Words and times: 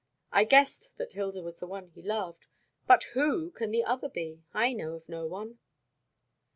I 0.31 0.45
guessed 0.45 0.89
that 0.97 1.11
Hilda 1.13 1.43
was 1.43 1.59
the 1.59 1.67
one 1.67 1.85
he 1.89 2.01
loved. 2.01 2.47
But 2.87 3.03
who 3.13 3.51
can 3.51 3.69
the 3.69 3.83
other 3.83 4.09
be? 4.09 4.41
I 4.51 4.73
know 4.73 4.95
of 4.95 5.07
no 5.07 5.27
one." 5.27 5.59